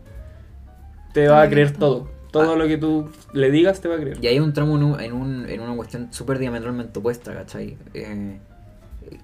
[1.14, 2.08] te va a creer todo.
[2.32, 2.56] Todo Ah.
[2.56, 4.18] lo que tú le digas te va a creer.
[4.22, 7.78] Y ahí entramos en, un- en, un- en una cuestión súper diametralmente opuesta, ¿cachai?
[7.94, 8.38] Eh,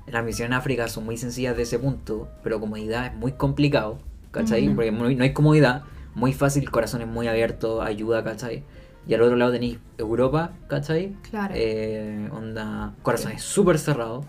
[0.08, 4.00] las misiones en África son muy sencillas de ese punto, pero comodidad es muy complicado,
[4.32, 4.70] ¿cachai?
[4.70, 5.84] Porque muy- no hay comodidad,
[6.16, 8.64] muy fácil, corazones muy abiertos, ayuda, ¿cachai?
[9.08, 11.16] Y al otro lado tenéis Europa, ¿cachai?
[11.30, 11.54] Claro.
[11.56, 14.26] Eh, onda, corazones súper cerrados.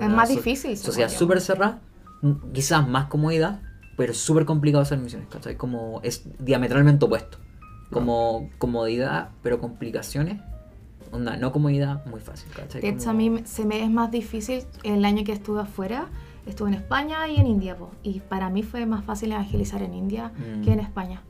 [0.00, 0.76] es más so- difícil.
[0.76, 1.80] Sociedad súper cerrada,
[2.22, 3.60] m- quizás más comodidad,
[3.96, 5.56] pero súper complicado hacer misiones, ¿cachai?
[5.56, 7.38] Como es diametralmente opuesto.
[7.92, 10.40] Como comodidad, pero complicaciones.
[11.12, 12.80] Onda, no comodidad, muy fácil, ¿cachai?
[12.80, 16.06] De hecho, Como- a mí se me es más difícil el año que estuve afuera.
[16.46, 19.94] Estuve en España y en India, po, y para mí fue más fácil evangelizar en
[19.94, 20.62] India Mm.
[20.64, 21.22] que en España.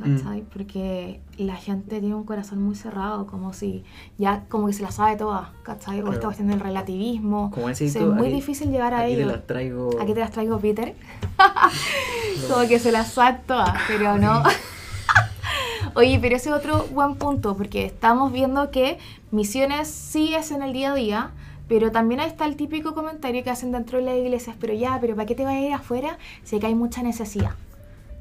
[0.00, 0.42] ¿cachai?
[0.42, 3.82] Porque la gente tiene un corazón muy cerrado, como si
[4.16, 5.98] ya como que se la sabe toda, ¿cachai?
[5.98, 6.12] O Claro.
[6.12, 7.50] esta cuestión del relativismo.
[7.50, 9.90] Como decís es muy aquí- difícil llegar a Aquí te las traigo.
[10.00, 10.94] Aquí te las traigo, Peter.
[12.48, 14.44] como que se las sabe todas, pero no.
[15.94, 18.98] Oye, pero ese es otro buen punto, porque estamos viendo que
[19.32, 21.30] misiones sí es en el día a día,
[21.68, 24.98] pero también ahí está el típico comentario que hacen dentro de las iglesias, pero ya,
[25.00, 27.52] pero ¿para qué te vas a ir afuera si acá hay mucha necesidad?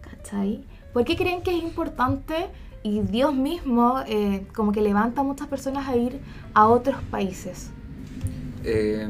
[0.02, 0.64] ¿Cachai?
[0.94, 2.48] ¿Por qué creen que es importante
[2.84, 6.20] y Dios mismo eh, como que levanta a muchas personas a ir
[6.54, 7.72] a otros países?
[8.64, 9.08] Eh,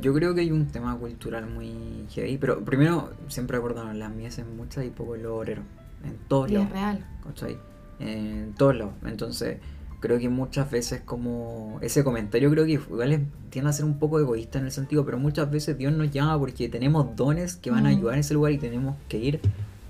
[0.00, 4.38] yo creo que hay un tema cultural muy heavy, pero primero, siempre recordaron, las mías
[4.38, 5.64] en muchas y poco los obreros.
[6.04, 6.68] En todos Y lados.
[6.68, 7.06] es real.
[7.24, 7.58] ¿cachai?
[8.00, 8.94] En todos lados.
[9.04, 9.58] Entonces,
[10.04, 13.98] creo que muchas veces como ese comentario creo que igual es- tiende a ser un
[13.98, 17.70] poco egoísta en el sentido, pero muchas veces Dios nos llama porque tenemos dones que
[17.70, 17.96] van a Mm.
[17.96, 19.40] ayudar en ese lugar y tenemos que ir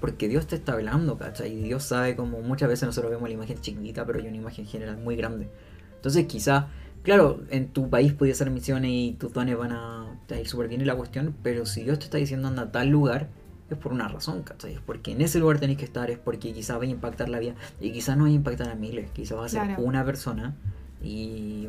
[0.01, 1.53] porque Dios te está hablando, ¿cachai?
[1.53, 4.67] Y Dios sabe como muchas veces nosotros vemos la imagen chiquitita, pero hay una imagen
[4.67, 5.49] general muy grande.
[5.97, 6.69] Entonces quizá,
[7.03, 10.81] claro, en tu país podías hacer misiones y tus dones van a ir súper bien
[10.83, 13.29] en la cuestión, pero si Dios te está diciendo anda a tal lugar,
[13.71, 14.75] es por una razón, ¿cachai?
[14.75, 17.39] Es porque en ese lugar tenéis que estar, es porque quizás va a impactar la
[17.39, 19.83] vida, y quizás no va a impactar a miles, quizás va a ser Claro.
[19.83, 20.55] una persona,
[21.03, 21.69] y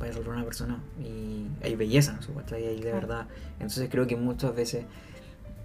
[0.00, 2.66] va a ser una persona, y hay belleza en eso, ¿cachai?
[2.66, 2.96] Hay de Claro.
[2.96, 3.26] verdad.
[3.54, 4.84] Entonces creo que muchas veces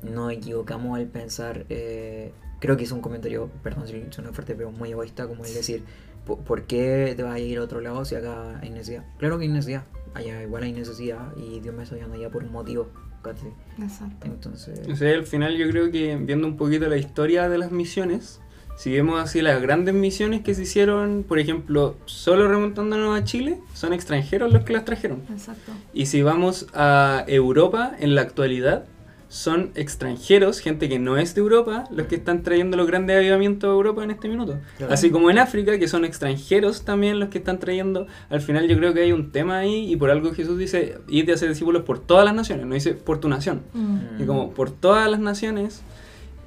[0.03, 4.71] nos equivocamos al pensar, eh, creo que es un comentario, perdón si suena fuerte, pero
[4.71, 5.83] muy egoísta, como el decir,
[6.25, 9.05] "¿Por- ¿por qué te vas a ir a otro lado si acá hay necesidad?
[9.17, 12.43] Claro que hay necesidad, allá igual hay necesidad, y Dios me está llevando allá por
[12.43, 12.89] un motivo,
[13.21, 13.51] ¿cachai?
[13.79, 14.25] Exacto.
[14.25, 14.87] Entonces...
[14.87, 18.41] O sea, al final yo creo que viendo un poquito la historia de las misiones,
[18.77, 23.59] si vemos así las grandes misiones que se hicieron, por ejemplo, solo remontándonos a Chile,
[23.73, 25.21] son extranjeros los que las trajeron.
[25.31, 25.71] Exacto.
[25.93, 28.85] Y si vamos a Europa en la actualidad,
[29.31, 33.69] son extranjeros, gente que no es de Europa, los que están trayendo los grandes avivamientos
[33.69, 34.59] a Europa en este minuto.
[34.77, 34.93] Claro.
[34.93, 38.07] Así como en África, que son extranjeros también los que están trayendo.
[38.29, 41.31] Al final yo creo que hay un tema ahí y por algo Jesús dice, irte
[41.31, 43.61] a hacer discípulos por todas las naciones, no dice por tu nación.
[43.73, 44.21] Mm.
[44.21, 45.81] Y como por todas las naciones,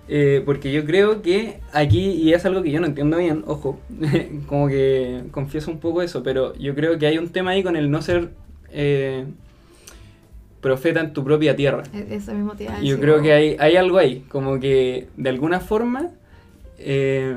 [0.06, 3.80] eh, porque yo creo que aquí, y es algo que yo no entiendo bien, ojo,
[4.46, 7.76] como que confieso un poco eso, pero yo creo que hay un tema ahí con
[7.76, 8.28] el no ser
[8.72, 9.24] eh,
[10.64, 11.82] profeta en tu propia tierra.
[11.92, 14.58] E- Eso mismo te iba a Y yo creo que hay, hay algo ahí, como
[14.58, 16.08] que de alguna forma,
[16.78, 17.36] eh,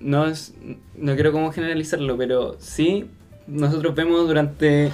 [0.00, 0.54] no, es,
[0.96, 3.06] no quiero como generalizarlo, pero sí,
[3.46, 4.90] nosotros vemos durante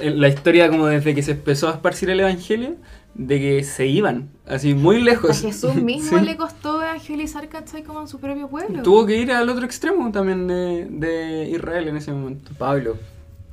[0.00, 2.76] el- la historia como desde que se empezó a esparcir el Evangelio,
[3.14, 5.40] de que se iban, así muy A lejos.
[5.40, 6.24] Jesús mismo Sí.
[6.24, 7.82] le costó evangelizar, ¿cachai?
[7.84, 8.82] Como en su propio pueblo.
[8.82, 12.50] Tuvo que ir al otro extremo también de, de Israel en ese momento.
[12.58, 12.96] Pablo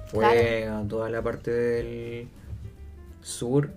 [0.08, 2.28] fue a toda la parte del
[3.21, 3.71] sur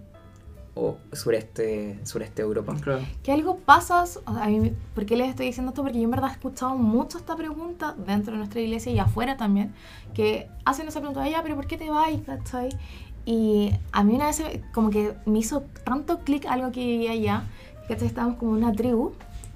[0.75, 2.75] o sureste, sureste de Europa.
[2.81, 3.03] Claro.
[3.23, 5.83] que algo pasa, o sea, a mí, ¿por qué les estoy diciendo esto?
[5.83, 9.37] Porque yo en verdad he escuchado mucho esta pregunta dentro de nuestra iglesia y afuera
[9.37, 9.73] también,
[10.15, 12.11] que hacen esa pregunta, ya, pero ¿por qué te vas?
[12.27, 12.71] ¿cachai?
[13.25, 17.45] Y a mí una vez como que me hizo tanto clic algo que vivía allá,
[17.87, 19.13] que estábamos como una tribu,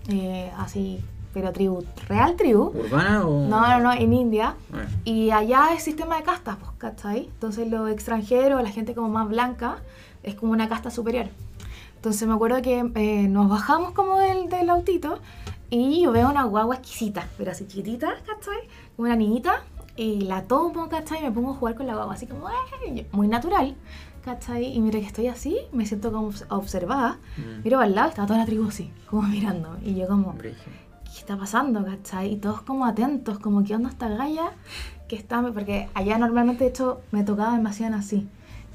[0.08, 1.00] eh, así,
[1.32, 3.46] pero tribu, real tribu, ¿Urbana o...?
[3.48, 7.26] no, no, no, en India, Ah, y allá es sistema de castas, pues, ¿cachai?
[7.26, 9.78] Entonces los extranjeros, la gente como más blanca,
[10.22, 11.26] es como una casta superior.
[11.96, 15.18] Entonces me acuerdo que eh, nos bajamos como del, del autito
[15.70, 18.58] y yo veo una guagua exquisita, pero así chiquitita, ¿cachai?
[18.96, 19.62] Como una niñita,
[19.96, 21.18] y la tomo, ¿cachai?
[21.20, 23.74] Y me pongo a jugar con la guagua, así como, "Ay", muy natural,
[24.24, 24.72] ¿cachai?
[24.76, 28.06] Y mira que estoy así, me siento como obs- observada, mm, miro para el lado
[28.08, 30.34] y está toda la tribu así, como mirando, y yo como.
[31.12, 32.32] ¿Qué está pasando, cachai?
[32.32, 34.52] Y todos como atentos, como, ¿qué onda esta galla?
[35.08, 38.28] Que está, porque allá normalmente, de hecho, me tocaba hacían así.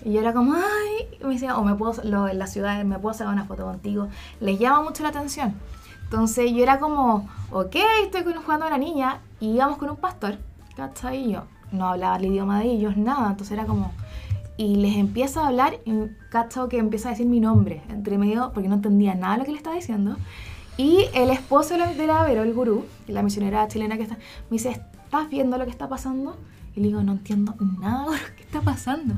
[0.03, 2.83] Y yo era como, ay, y me decían, o me puedo, lo, en la ciudad,
[2.83, 4.09] me puedo sacar una foto contigo.
[4.39, 5.53] Les llama mucho la atención.
[6.03, 10.37] Entonces yo era como, ok, estoy jugando a la niña, y íbamos con un pastor,
[10.75, 11.29] ¿cachai?
[11.29, 13.29] Y yo no hablaba el idioma de ellos, nada.
[13.29, 13.91] Entonces era como,
[14.57, 15.91] y les empieza a hablar, y
[16.69, 19.51] que empieza a decir mi nombre entre medio, porque no entendía nada de lo que
[19.51, 20.17] le estaba diciendo.
[20.77, 24.21] Y el esposo de la- Vero, el gurú, la misionera chilena que está, me
[24.57, 26.35] dice, ¿estás viendo lo que está pasando?
[26.75, 29.13] Y le digo, no entiendo nada de lo que está pasando.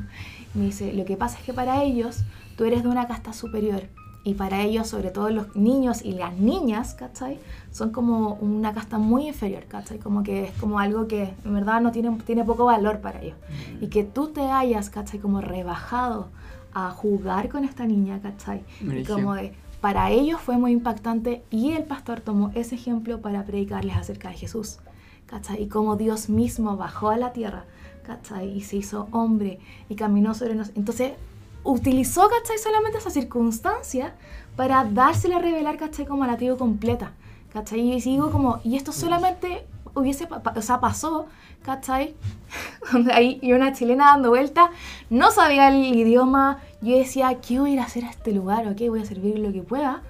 [0.54, 2.18] Y me dice, lo que pasa es que para ellos
[2.56, 3.84] tú eres de una casta superior.
[4.24, 7.38] Y para ellos, sobre todo los niños y las niñas, ¿cachai?
[7.70, 9.98] Son como una casta muy inferior, ¿cachai?
[9.98, 13.36] Como que es como algo que en verdad no tiene, tiene poco valor para ellos.
[13.80, 15.20] Y que tú te hayas, ¿cachai?
[15.20, 16.28] Como rebajado
[16.74, 18.64] a jugar con esta niña, ¿cachai?
[18.80, 23.44] Y como de, para ellos fue muy impactante y el pastor tomó ese ejemplo para
[23.44, 24.78] predicarles acerca de Jesús,
[25.26, 25.62] ¿cachai?
[25.62, 27.64] Y cómo Dios mismo bajó a la tierra,
[28.04, 28.56] ¿cachai?
[28.56, 30.78] Y se hizo hombre y caminó sobre nosotros.
[30.78, 31.12] Entonces,
[31.62, 32.58] utilizó, ¿cachai?
[32.58, 34.14] Solamente esa circunstancia
[34.56, 36.06] para dársela a revelar, ¿cachai?
[36.06, 37.12] Como a la tribu completa,
[37.52, 37.80] ¿cachai?
[37.80, 41.26] Y digo como, y esto solamente hubiese, o sea, pasó,
[41.62, 42.14] ¿cachai?
[42.92, 44.70] Donde ahí y una chilena dando vuelta,
[45.10, 48.68] no sabía el idioma, yo decía, ¿qué voy a ir a hacer a este lugar?
[48.68, 50.02] ¿O qué voy a servir lo que pueda?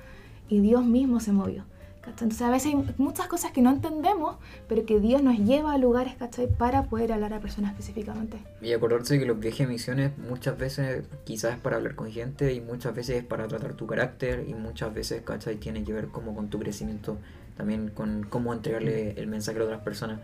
[0.48, 1.64] Y Dios mismo se movió.
[2.00, 2.24] ¿cachai?
[2.24, 4.36] Entonces a veces hay muchas cosas que no entendemos,
[4.68, 6.46] pero que Dios nos lleva a lugares, ¿cachai?
[6.46, 8.38] Para poder hablar a personas específicamente.
[8.60, 12.60] Y acordarse que los viajes misiones muchas veces quizás es para hablar con gente y
[12.60, 15.56] muchas veces es para tratar tu carácter y muchas veces, ¿cachai?
[15.56, 17.18] Tiene que ver como con tu crecimiento,
[17.56, 20.20] también con cómo entregarle el mensaje a otras personas.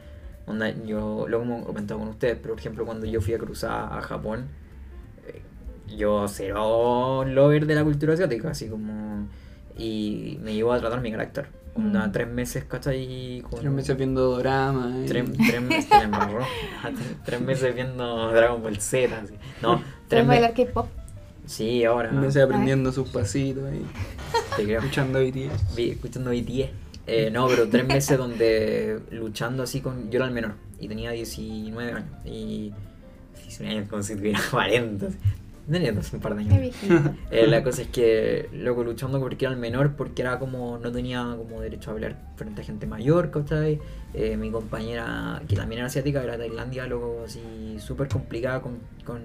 [0.46, 3.92] Onda, yo lo hemos comentado con ustedes, pero por ejemplo cuando yo fui a cruzar
[3.92, 4.46] a Japón,
[5.26, 5.40] eh,
[5.96, 9.28] yo cero lover de la cultura asiática, así como...
[9.78, 11.46] Y me llevó a tratar mi carácter.
[11.74, 12.12] Onda, Mm.
[12.12, 13.42] tres meses, ¿cachai?
[13.48, 14.92] Con, Tres meses viendo drama.
[15.02, 15.88] y- Tres, tres meses.
[15.88, 16.10] Tres-
[17.24, 19.16] tres meses viendo Dragon Ball Z.
[19.18, 19.34] así.
[19.62, 19.76] No,
[20.08, 20.42] tres ¿Puedes meses.
[20.42, 20.86] bailar K-pop?
[21.46, 22.10] Sí, ahora.
[22.12, 23.82] meses aprendiendo sus pasitos y
[24.56, 24.80] Te creo.
[24.80, 25.74] escuchando BTS.
[25.74, 26.70] Vi- escuchando BTS.
[27.06, 30.10] Eh, no, pero tres meses donde luchando así con.
[30.10, 32.10] Yo era el menor y tenía 19 años.
[32.24, 32.72] Y.
[33.44, 35.06] 19 años como si tuviera 40.
[35.06, 35.18] así.
[35.70, 36.74] Tenía un par de años.
[37.30, 40.90] Eh, la cosa es que, loco, luchando porque era el menor, porque era como, no
[40.92, 43.80] tenía como derecho a hablar frente a gente mayor, ¿cachai?
[44.12, 47.40] Eh, mi compañera, que también era asiática, era de Tailandia, loco, así,
[47.78, 49.22] súper complicada con, con,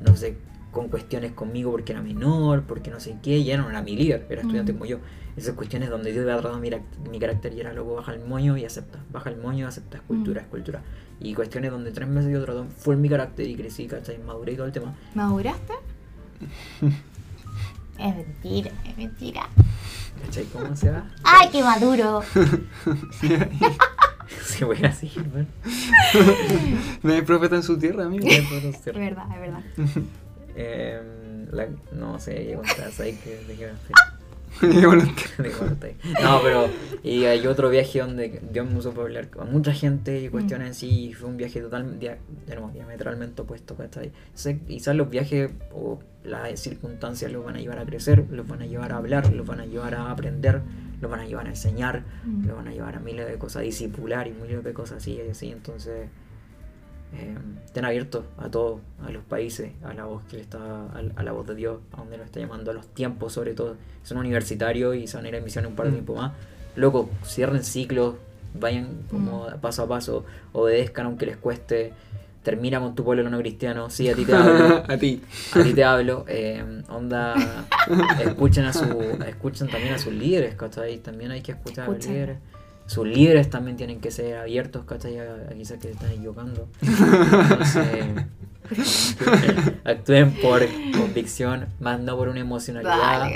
[0.00, 0.36] no sé,
[0.74, 3.96] con cuestiones conmigo porque era menor, porque no sé qué, y ella no era mi
[3.96, 4.76] líder, era estudiante Mm.
[4.76, 4.98] como yo.
[5.36, 6.70] Esas cuestiones donde Dios había tratado mi,
[7.10, 9.96] mi carácter y era loco, baja el moño y acepta, baja el moño y acepta,
[9.96, 10.44] es cultura, Mm.
[10.44, 10.82] es cultura.
[11.20, 14.18] Y cuestiones donde tres meses yo trató, fue mi carácter y crecí, ¿cachai?
[14.18, 14.94] Maduré y todo el tema.
[15.14, 15.72] ¿Maduraste?
[17.98, 19.48] es mentira, es mentira.
[20.24, 20.44] ¿Cachai?
[20.46, 21.04] ¿Cómo se va?
[21.24, 22.22] ¡Ay, qué maduro!
[24.44, 25.46] Se fue así, ¿no?
[27.02, 28.26] No hay profeta en su tierra, amigo.
[28.26, 28.48] Es
[28.94, 29.62] verdad, es verdad.
[30.56, 31.00] Eh,
[31.52, 33.36] la- no sé, qué contar, ¿sabes qué?
[33.46, 33.70] ¿De qué
[34.60, 35.02] Qué bueno.
[35.04, 35.90] de qué contar?
[36.22, 36.68] No, pero
[37.02, 40.70] y hay otro viaje donde Dios me usó para hablar con mucha gente y cuestiones
[40.70, 41.68] así, y fue un viaje de
[42.54, 43.76] nuevo, diametralmente opuesto,
[44.68, 48.66] Quizás los viajes o las circunstancias los van a llevar a crecer, los van a
[48.66, 50.60] llevar a hablar, los van a llevar a aprender,
[51.00, 52.46] los van a llevar a enseñar, Mm.
[52.46, 55.20] los van a llevar a miles de cosas, a discipular y miles de cosas así,
[55.26, 56.08] y así, entonces
[57.16, 61.02] eh, estén abiertos a todo, a los países, a la voz que le está, a,
[61.16, 63.76] a la voz de Dios, a donde nos está llamando, a los tiempos sobre todo.
[64.02, 65.94] Son universitarios y se van a ir a misión un par de Mm.
[65.94, 66.32] tiempo más.
[66.76, 68.16] Loco, cierren ciclos,
[68.58, 69.60] vayan como Mm.
[69.60, 71.92] paso a paso, obedezcan aunque les cueste.
[72.42, 74.82] Termina con tu pueblo no cristiano, sí, a ti te hablo.
[74.86, 75.22] a ti.
[75.54, 77.64] A ti te hablo, eh, onda,
[78.22, 78.84] escuchen a su,
[79.26, 80.98] escuchen también a sus líderes, ¿cachai?
[80.98, 82.38] También hay que escuchar a los líderes.
[82.86, 85.18] Sus líderes también tienen que ser abiertos, ¿cachai?
[85.18, 86.68] A, a quizás que se están equivocando.
[86.82, 88.26] Entonces,
[89.84, 90.62] actúen por
[90.96, 93.30] convicción, más no por una emocionalidad.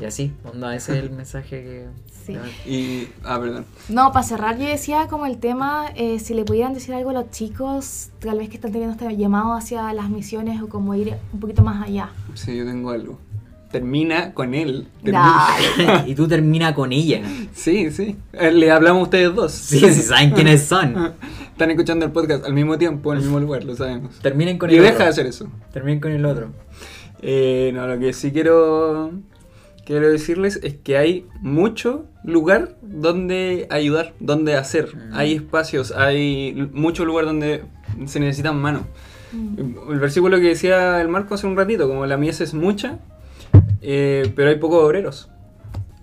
[0.00, 1.86] Y así, onda, ese es el mensaje que...
[2.24, 2.36] Sí.
[2.70, 3.08] Y.
[3.24, 3.64] Ah, perdón.
[3.88, 7.14] No, para cerrar, yo decía como el tema, eh, si le pudieran decir algo a
[7.14, 11.16] los chicos, tal vez que están teniendo este llamado hacia las misiones o como ir
[11.32, 12.10] un poquito más allá.
[12.34, 13.18] Sí, yo tengo algo.
[13.70, 14.88] Termina con él.
[15.04, 17.22] Termina- y tú termina con ella.
[17.52, 18.16] Sí, sí.
[18.32, 19.52] Eh, Le hablamos a ustedes dos.
[19.52, 21.12] Sí, sí, saben quiénes son.
[21.52, 24.18] Están escuchando el podcast al mismo tiempo, en el mismo lugar, lo sabemos.
[24.20, 25.04] Terminen con Y el deja otro.
[25.04, 25.48] de hacer eso.
[25.72, 26.48] Terminen con el otro.
[27.22, 29.12] Eh, no, lo que sí quiero,
[29.84, 34.96] quiero decirles es que hay mucho lugar donde ayudar, donde hacer.
[34.96, 35.14] Mm.
[35.14, 37.62] Hay espacios, hay mucho lugar donde
[38.06, 38.82] se necesitan manos.
[39.32, 39.92] Mm.
[39.92, 42.98] El versículo que decía el Marco hace un ratito, como la mies es mucha,
[43.82, 45.30] eh, pero hay pocos obreros.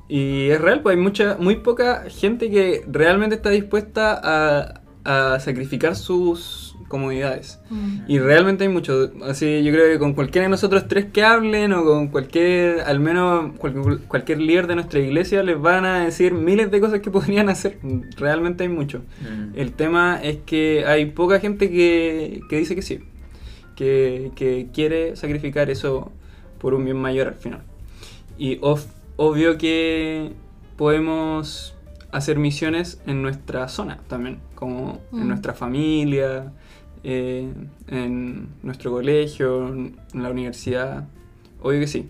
[0.10, 5.40] Y es real, pues hay mucha, muy poca gente que realmente está dispuesta a, a
[5.42, 7.60] sacrificar sus comodidades.
[7.70, 8.00] Mm.
[8.08, 9.12] Y realmente hay mucho.
[9.26, 13.02] Así, yo creo que con cualquiera de nosotros tres que hablen, o con cualquier, al
[13.02, 17.12] menos cual- cualquier líder de nuestra iglesia, les van a decir miles de cosas que
[17.18, 17.78] podrían hacer.
[18.16, 19.00] Realmente hay mucho.
[19.22, 19.60] Mm.
[19.60, 23.02] El tema es que hay poca gente que, que dice que sí,
[23.76, 26.14] que, que quiere sacrificar eso
[26.60, 27.64] por un bien mayor al final.
[28.38, 30.34] Y of- obvio que
[30.78, 31.76] podemos
[32.12, 35.28] hacer misiones en nuestra zona también, como en Mm.
[35.28, 36.54] nuestra familia,
[37.04, 37.52] eh,
[37.88, 41.08] en nuestro colegio, en la universidad.
[41.62, 42.10] Obvio que sí.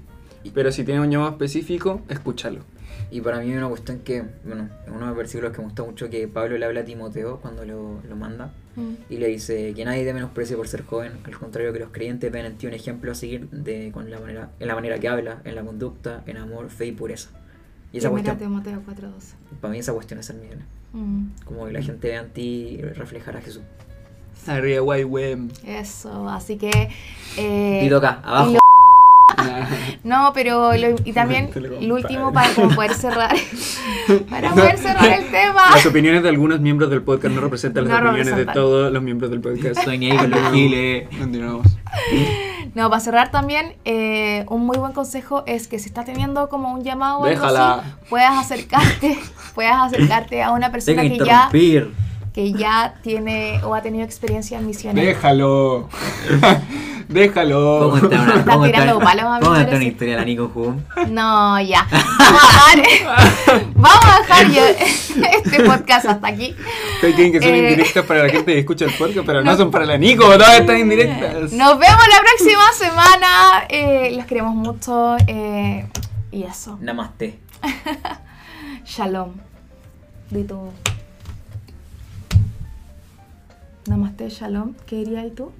[0.54, 2.60] Pero si tiene un llamado específico, escúchalo.
[3.10, 5.65] Y para mí hay una cuestión que, bueno, es uno de los versículos que me
[5.65, 8.52] gusta mucho que Pablo le habla a Timoteo cuando lo, lo manda.
[8.76, 8.93] Mm.
[9.10, 12.32] Y le dice que nadie te menosprecie por ser joven, al contrario que los creyentes
[12.32, 15.08] ven en ti un ejemplo a seguir de, con la manera, en la manera que
[15.08, 17.30] habla, en la conducta, en amor, fe y pureza.
[17.91, 19.60] Y esa Primera cuestión, Timoteo 4.12.
[19.62, 20.65] para mí esa cuestión es ser misiones.
[20.93, 21.26] Mm.
[21.45, 23.63] Como que la gente vea en ti reflejar a Jesús.
[25.65, 26.89] Eso, así que...
[27.38, 28.58] eh, Tito acá, abajo.
[30.04, 31.50] No, pero lo- y también
[31.82, 33.36] lo último para poder cerrar,
[34.30, 35.72] para poder cerrar el tema.
[35.72, 39.02] Las opiniones de algunos miembros del podcast no representan las No opiniones de todos los
[39.04, 39.88] miembros del podcast.
[39.88, 41.08] Ahí con los giles.
[41.18, 41.68] Continuamos.
[42.76, 46.72] No, para cerrar también, eh, un muy buen consejo es que si estás teniendo como
[46.74, 49.18] un llamado o algo así, puedas acercarte,
[49.56, 51.50] puedas acercarte a una persona que que ya,
[52.34, 55.04] que ya tiene o ha tenido experiencia en misiones.
[55.04, 55.90] Déjalo.
[57.10, 57.89] Déjalo.
[57.89, 59.76] ¿Puedo contar una, Estás tirando palos a mí, puedo contar parece.
[59.78, 60.82] una historia de la Nico Hum?
[61.13, 61.88] No, ya.
[61.89, 64.76] Vamos a dejar, vamos a dejar
[65.36, 66.54] este podcast hasta aquí.
[66.96, 67.58] Ustedes creen que son Eh.
[67.60, 70.60] indirectas para la gente que escucha el podcast, pero no son para la Nico, todas
[70.60, 71.54] están indirectas.
[71.54, 73.28] Nos vemos la próxima semana.
[73.70, 75.15] Eh, los queremos mucho.
[75.28, 75.88] eh,
[76.32, 76.78] y eso.
[76.82, 77.39] Namaste.
[78.86, 79.32] Shalom.
[80.30, 80.72] Di tu.
[83.88, 84.74] Namaste, shalom.
[84.86, 85.54] ¿Qué dirías tú?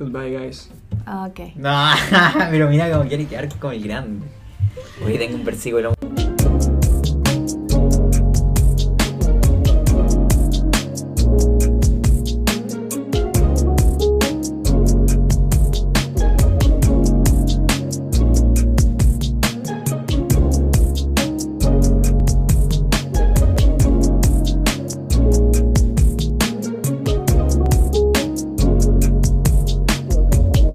[0.00, 0.70] Goodbye, guys.
[1.04, 1.56] Ah, ok.
[1.56, 1.90] No,
[2.50, 4.26] pero mira cómo quiere quedar como el grande.
[5.04, 5.92] Hoy tengo un versículo